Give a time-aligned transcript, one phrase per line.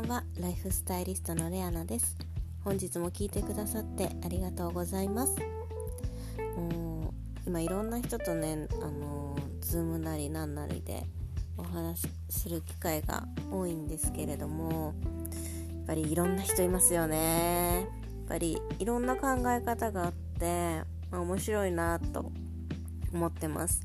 [0.00, 2.16] ばんはライフスタイリストのレアナです。
[2.64, 5.36] 本日も聞いてくださってありがとうございます。
[6.56, 7.12] もう
[7.46, 11.04] 今いろんな人とねあのズームなりなんなりで
[11.58, 14.94] お話しする機会が多いんですけれども
[15.76, 17.80] やっぱりいろんな人いますよね。
[17.80, 17.86] やっ
[18.28, 22.32] ぱりいろんな考え方があって、まあ、面白いなと
[23.12, 23.82] 思ってます。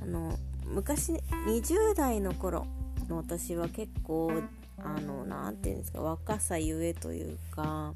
[0.00, 2.66] あの昔20代の頃
[3.08, 4.42] の私は結構
[4.84, 5.19] あの
[5.50, 7.92] 何て言うんですか若さゆえというか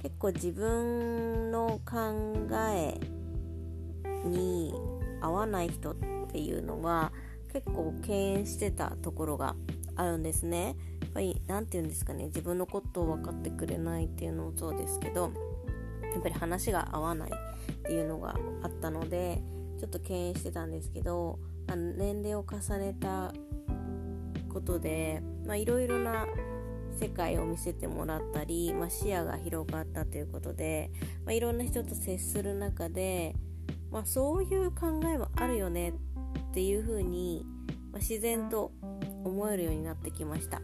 [0.00, 2.98] 結構自分の考え
[4.26, 4.72] に
[5.20, 5.94] 合わない人っ
[6.32, 7.12] ていうのは
[7.52, 9.54] 結構敬遠してたところが
[9.96, 10.76] あるんですね。
[11.02, 15.32] やっぱり何て言うんですかね自分のことを分かってくれないっていうのもそうですけど
[16.12, 19.42] やっぱり話が合わないっていうのがあったので
[19.78, 23.32] ちょっと敬遠してたんですけど、まあ、年齢を重ねた
[24.52, 25.22] ことで
[25.56, 26.26] いろいろな
[26.98, 30.90] 世界を見せてもらったり、まあ、視野が広がったということで、
[31.24, 33.34] まあ、いろんな人と接する中で、
[33.90, 37.44] まあ、そういう考えもあるよねっていうふうに、
[37.92, 38.72] ま自然と
[39.24, 40.60] 思えるようになってきました、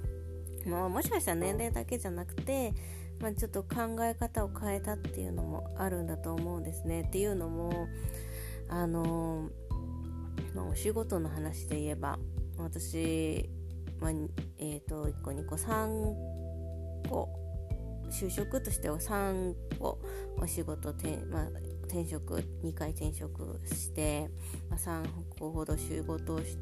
[0.67, 2.73] まあ、もしかしたら年齢だけじゃなくて、
[3.21, 7.03] まちょっと考え方を変えたっていうのもあるんだと思うんですね。
[7.03, 7.87] っていうのも
[8.69, 9.51] あの
[10.55, 12.19] ま、お仕事の話で言えば
[12.57, 13.51] 私
[14.01, 14.11] まあ、
[14.59, 17.45] えーと、1個2個3個
[18.11, 19.99] 就職としては3個
[20.39, 21.49] お仕事て、まあ、
[21.87, 24.31] 転職2回転職して、
[24.71, 25.05] まあ、3
[25.39, 26.57] 個ほど仕事をし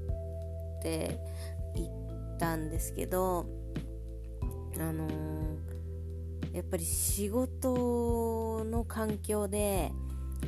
[0.82, 1.18] て
[1.76, 3.46] いったんですけど
[4.78, 9.92] あのー、やっぱり仕事の環境で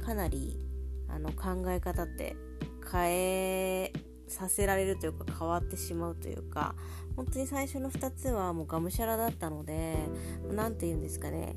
[0.05, 0.59] かなり
[1.09, 2.37] あの考え方って
[2.91, 3.93] 変え
[4.28, 6.75] させられるというか変わってしまうというか
[7.17, 9.97] 本当に最初の2つはもうがむしゃらだったので
[10.50, 11.56] 何て言うんですかね、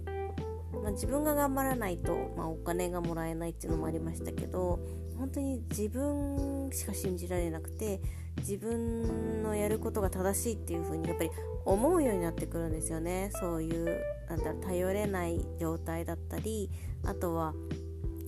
[0.84, 4.80] まあ、自分が頑張らないと、まあ、お金がもらえないっていうのもありましたけど
[5.18, 8.02] 本当に自分しか信じられなくて
[8.38, 11.32] 自分のやることが正しいっていう風にやっぱり
[11.66, 14.00] 思うようになってくるんですよねそういう
[14.30, 16.70] なんだ頼れない状態だったり
[17.04, 17.54] あとは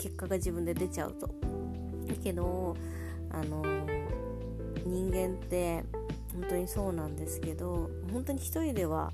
[0.02, 1.28] 結果が自分で出ちゃうと。
[2.08, 2.76] だけど
[3.30, 4.10] あのー
[4.86, 5.84] 人間って
[6.34, 9.12] 本当にそうなんですけど本当に一人では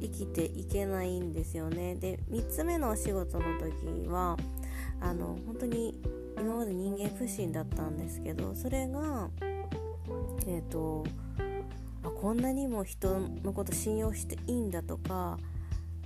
[0.00, 1.94] 生きていけないんですよね。
[1.94, 4.36] で3つ目のお仕事の時は
[5.00, 6.00] あの本当に
[6.40, 9.28] 今まで人間不信だったんですけどそれが
[10.46, 11.04] えっ、ー、と
[12.02, 15.38] あこんなにも人のこと信用していいんだとか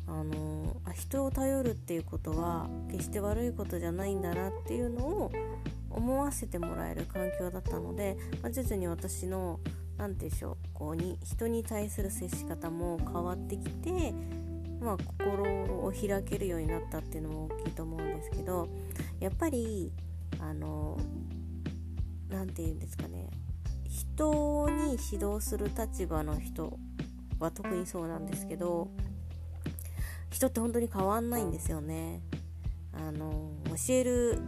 [0.07, 5.33] あの人を頼るっていうことは決して悪いことじゃないんだなっていうのを
[5.95, 9.61] 思わせてもらえる環境だったので、まあ、徐々に私の
[9.99, 14.13] 何て言うんでしょうこうに人に対する接し方も変わってきて、
[14.81, 18.69] まあ、心を開けるようになったっていうのも大きいと思うんですけど
[19.21, 19.93] やっぱり
[20.41, 20.99] あの
[22.29, 23.31] 何て言うんですかね
[23.89, 26.79] 人に指導する立場の人
[27.39, 28.89] は特にそうなんですけど
[30.31, 32.23] 人って本当に変わんないんですよね。
[32.95, 34.39] あの教える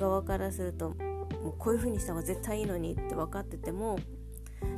[0.00, 0.96] 側からすると
[1.42, 3.98] もうこういう風にした方が絶対いいのにって分かってても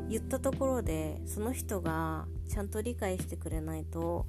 [0.09, 4.27] 言ったところでその人がちゃんと理解してくれないと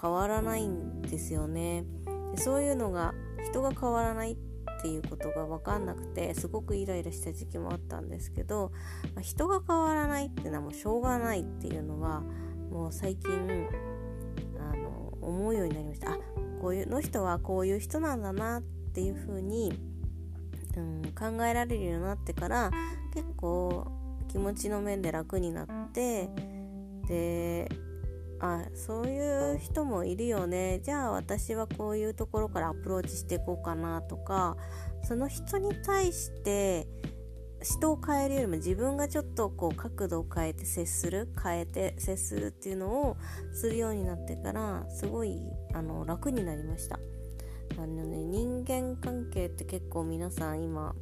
[0.00, 1.84] 変わらないんですよね。
[2.32, 3.14] でそういうのが
[3.48, 8.72] 人が変わらないっていうことが分かんなくてすごくイライラした時期もあったんですけど、
[9.14, 12.22] まあ、人が変わらないっていうのはもうしょうがないっていうのは
[12.70, 13.30] もう最近
[14.58, 16.12] あの思うようになりました。
[16.12, 16.18] あ
[16.60, 19.72] こういうの人はこういう人なんだなっていう風に
[20.78, 22.70] うん、考えられるようになってから
[23.12, 23.86] 結構
[24.28, 26.28] 気持ちの面で楽になって
[27.08, 27.68] で
[28.40, 34.56] あそういう人もいるよねじゃあ私はこういうところからアプローチしていこうかなとか
[35.02, 36.86] その人に対して
[37.62, 43.16] 人を変えるよりも自分がちょっとこう角度を変えて接する変えて接するっていうのを
[43.52, 45.42] するようになってからすごい
[45.74, 46.98] あの楽になりました。
[47.82, 50.94] あのね人間関係って結構皆さん今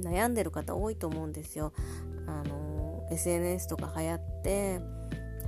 [0.00, 1.72] 悩んでる方多いと思うんですよ。
[2.26, 4.80] あの SNS とか流行って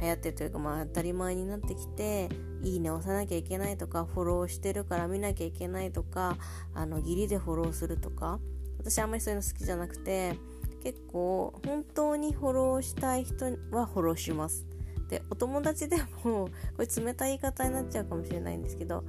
[0.00, 2.30] 流行ってというかまあ当たり前になってきて
[2.62, 6.38] いいね押さなきゃいけないとかフォローしてるから見なきゃいけないとか
[6.74, 8.40] あの義理でフォローするとか。
[8.80, 10.38] 私あんまりそういうの好きじゃなくて
[10.82, 14.69] 結構本当にフォローしたい人はフォローします。
[15.10, 19.04] でお友達でも これ冷たい言い方になっちゃうかもしれないんですけど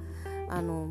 [0.48, 0.90] あの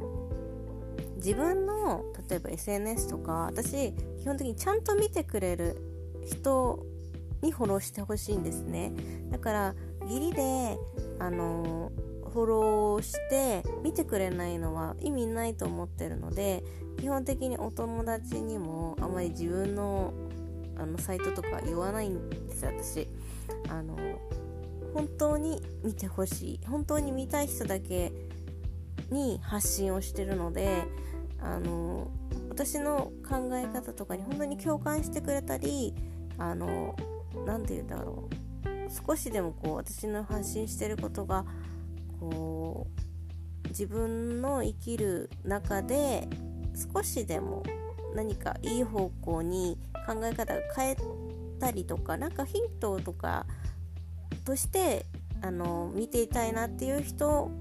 [1.18, 5.76] 自分の例えば SNS とか私基本的にちゃんと見てくれる
[6.26, 6.86] 人
[7.42, 8.94] にフォローしてほしいんですね。
[9.30, 10.78] だから義理で
[11.20, 11.92] あの
[12.32, 16.64] フォローして見てくれないのは意味ないと思ってるので
[17.00, 20.14] 基本的にお友達にもあまり自分の
[20.78, 23.08] あのサイトとか言わないんです私。
[23.68, 23.96] あの
[24.94, 26.60] 本当に見てほしい。
[26.66, 28.12] 本当に見たい人だけ
[29.10, 30.84] に発信をしてるので
[31.40, 32.12] あの
[32.50, 35.94] 私の考え方とかに本当に共感してくれたり
[36.38, 36.96] あの
[37.46, 38.36] 何て言うんだろう。
[39.08, 41.46] 少しでもこう私の発信してることが
[42.20, 42.88] こ
[43.66, 46.28] う自分の生きる中で
[46.94, 47.64] 少しでも
[48.14, 50.98] 何かいい方向に考え方が変え
[51.60, 53.46] たりとか何かヒントとか
[54.46, 55.06] として
[55.42, 57.52] あの見ていたいなっていう人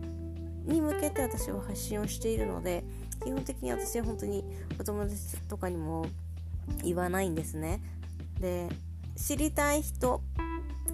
[0.65, 2.85] に向けて私は発信をしているので
[3.25, 4.44] 基本的に私は本当に
[4.79, 6.06] お友達とかにも
[6.82, 7.82] 言わないんですね。
[8.41, 8.69] で
[9.17, 10.23] 知りたい人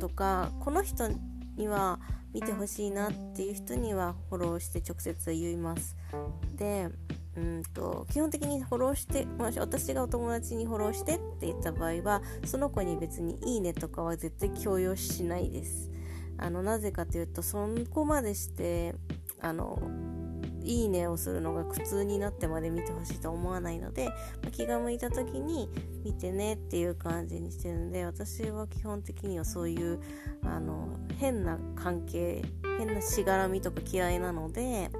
[0.00, 1.08] とかこの人
[1.56, 2.00] には
[2.32, 5.96] 見てほしいなっていう人にはフォローして直接言います。
[6.56, 6.88] で
[7.36, 15.90] うんと基本的にフォローして私がお友達にフォローしてって言った場合はその子に別に「いいね」とかは絶対強要しないです。
[16.38, 18.94] あのなぜかというとそこまでして
[19.40, 19.80] あの
[20.62, 24.08] いいねをするのが苦痛になってまで見てほしいと思わないので、
[24.42, 25.70] ま気が向いた時に
[26.04, 30.00] 見てねっていう感じにしてるんで私は基本的にはそういう
[30.44, 30.88] あの
[31.18, 32.42] 変な関係
[32.78, 34.90] 変なしがらみとか嫌いなので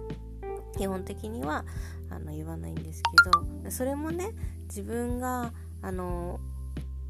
[0.79, 1.65] 基本的には
[2.11, 6.41] あの言わないんですけどそれもね自分があの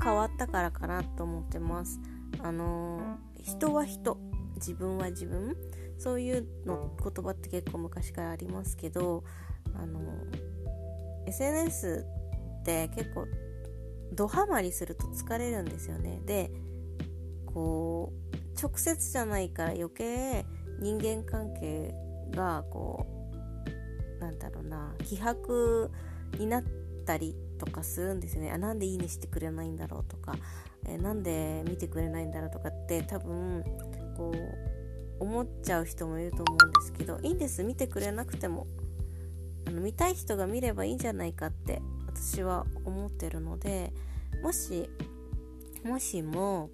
[0.03, 2.01] 変わったからかなと思ってます。
[2.43, 4.19] あの人は人。
[4.57, 5.57] 自分は自分。
[5.99, 9.25] そういうの言葉って結構昔からありますけど
[9.75, 10.01] あの
[11.27, 12.07] SNS
[12.61, 13.27] って結構
[14.13, 16.21] ドハマりすると疲れるんですよね。
[16.27, 16.51] で
[17.47, 20.45] こう直接じゃないから余計
[20.81, 21.95] 人間関係
[22.31, 23.16] がこう
[24.21, 25.91] なんだろうな希薄
[26.39, 26.65] になっ
[27.05, 28.51] たりとかするんですよね。
[28.51, 30.35] あなんでいいねしてくれないんだろうとか、
[30.87, 33.65] えなんで見てくれないんだろうとかって多分
[34.17, 34.33] こ
[35.21, 37.65] う思っちゃう人もいると思うんですけどいいんです。
[37.65, 38.67] 見てくれなくても
[39.67, 43.93] あの見たい人が見ればいいんじゃないかって私は思ってるので
[44.43, 44.89] もし
[45.85, 46.71] もしも、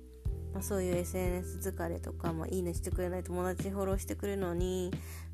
[0.52, 4.90] まあ、そういう SNS 疲れとか、まあ、いいねしてくれない友達フォローしてくれるのに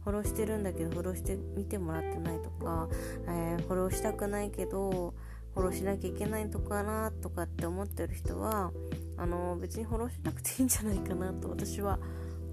[0.08, 2.88] フォローしてるんだけどフォローして見てもらってないとか、
[3.26, 5.12] えー、フォローしたくないけど
[5.52, 8.72] フォローしなきゃいけないとかなとかって思ってる人は
[9.18, 11.98] あの別にフォローしなくていいんじゃないかなと私は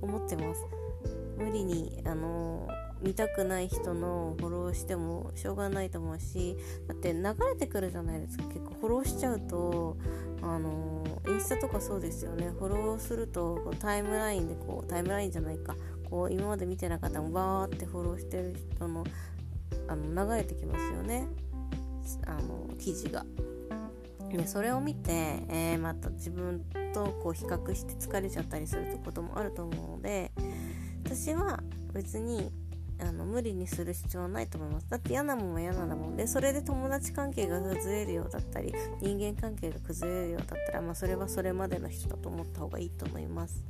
[0.02, 0.66] 思ってます。
[1.38, 2.68] 無理にあの
[3.02, 6.57] 見たくない人のフォローしてもしょうがないと思うし
[6.88, 8.44] だって流れてくるじゃないですか。
[8.46, 9.96] 結構フォローしちゃうと
[10.42, 12.52] あのインスタとかそうですよね。
[12.57, 15.75] フォローするとタイムラインでこうタイムラインじゃないか。
[16.10, 19.04] こう今まで見てなかったのバーってフォローしてる人の
[19.88, 21.28] あの流れてきますよね。
[22.25, 23.25] あの記事が。
[24.38, 25.12] ね、それを見て、
[25.50, 26.62] えー、また自分
[26.94, 30.31] とこう比較して疲れちゃったりすることもあると思うので
[31.06, 31.62] 私は
[31.94, 32.52] 別に
[33.00, 34.90] あの無理にする必要はないと思います。
[34.90, 43.66] だって嫌なもんは嫌なもんでそれで友達関係が崩れるようだったり人間関係が崩れるようだったら、まあ、それはそれまでの人だと思った方がいいと思います。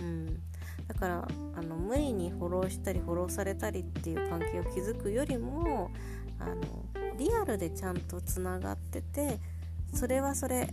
[0.00, 0.38] うん。
[0.86, 1.28] だから
[1.62, 5.90] あの無理にフォローしたりフォローされたりっていう関係を築くよりも
[6.38, 6.60] あの
[7.18, 9.38] リアルでちゃんとつながってて
[9.94, 10.68] それはそれ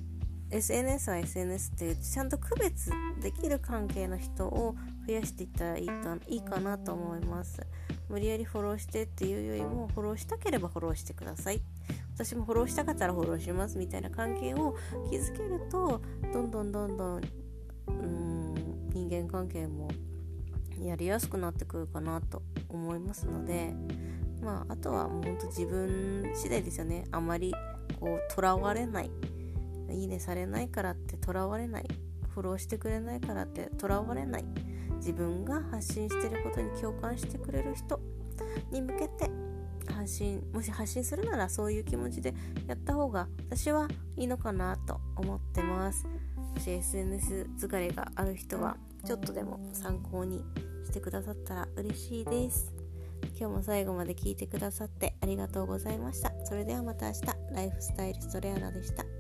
[0.52, 2.92] SNS は SNS ってちゃんと区別
[3.22, 5.94] できる関係の人を増やしていったらいいと
[6.28, 7.62] いいかなと思います。
[8.10, 11.62] 無理やりフォローしてっていうよりもフォローしたければフォローしてください。
[12.16, 14.76] 私もフォローしたかったらフォローしますみたいな関係を
[15.12, 16.02] 築けると
[16.34, 17.22] どんどんどんどん
[17.88, 19.90] うん人間関係も
[20.88, 23.74] やりやすくなってくるかなと思いますので
[24.42, 27.06] まああとはもうほんと自分次第ですよね。
[27.12, 27.54] あまり
[28.00, 29.12] こうとらわれない。
[29.92, 31.88] いいねされないからってとらわれない。
[32.34, 34.46] フォローしてくれないからってとらわれない。
[34.98, 38.00] 自分が発信してることに共感してくれる人
[38.72, 39.30] に向けて
[39.94, 42.34] 発信もし発信するならそういう気持ちで
[42.68, 46.06] やった方が私はいいのかなと思ってます。
[46.06, 50.44] もし SNS 疲れがある人はちょっとでも参考に
[50.90, 52.74] してくださったら嬉しいです
[53.40, 56.34] 今日も最後まで聞いてくださってありがとうございました。
[56.46, 57.22] それではまた明日、
[57.54, 59.19] ライフスタイリストレアナでした。